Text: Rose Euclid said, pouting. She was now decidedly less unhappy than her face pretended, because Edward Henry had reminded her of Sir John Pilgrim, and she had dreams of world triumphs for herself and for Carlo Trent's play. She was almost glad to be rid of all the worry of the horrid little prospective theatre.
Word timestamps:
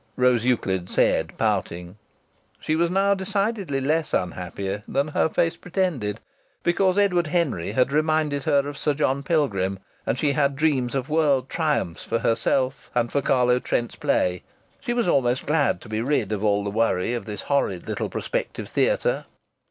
Rose 0.15 0.43
Euclid 0.43 0.89
said, 0.89 1.37
pouting. 1.37 1.95
She 2.59 2.75
was 2.75 2.89
now 2.89 3.13
decidedly 3.13 3.79
less 3.79 4.15
unhappy 4.15 4.81
than 4.87 5.09
her 5.09 5.29
face 5.29 5.55
pretended, 5.55 6.19
because 6.63 6.97
Edward 6.97 7.27
Henry 7.27 7.73
had 7.73 7.91
reminded 7.91 8.45
her 8.45 8.67
of 8.67 8.79
Sir 8.79 8.95
John 8.95 9.21
Pilgrim, 9.21 9.77
and 10.07 10.17
she 10.17 10.31
had 10.31 10.55
dreams 10.55 10.95
of 10.95 11.07
world 11.11 11.49
triumphs 11.49 12.03
for 12.03 12.17
herself 12.17 12.89
and 12.95 13.11
for 13.11 13.21
Carlo 13.21 13.59
Trent's 13.59 13.95
play. 13.95 14.41
She 14.79 14.91
was 14.93 15.07
almost 15.07 15.45
glad 15.45 15.79
to 15.81 15.87
be 15.89 16.01
rid 16.01 16.31
of 16.31 16.43
all 16.43 16.63
the 16.63 16.71
worry 16.71 17.13
of 17.13 17.25
the 17.25 17.35
horrid 17.35 17.87
little 17.87 18.09
prospective 18.09 18.67
theatre. 18.69 19.25